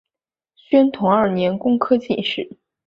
[0.55, 2.57] 宣统二年工科进士。